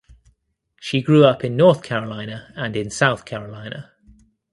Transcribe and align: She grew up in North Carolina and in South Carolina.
She 0.79 1.03
grew 1.03 1.25
up 1.25 1.43
in 1.43 1.55
North 1.55 1.83
Carolina 1.83 2.51
and 2.55 2.75
in 2.75 2.89
South 2.89 3.23
Carolina. 3.23 3.91